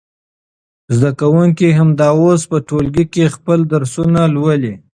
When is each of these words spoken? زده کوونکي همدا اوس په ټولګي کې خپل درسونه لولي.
زده 0.95 1.11
کوونکي 1.21 1.67
همدا 1.79 2.09
اوس 2.19 2.41
په 2.51 2.57
ټولګي 2.67 3.05
کې 3.13 3.33
خپل 3.35 3.59
درسونه 3.73 4.21
لولي. 4.35 4.73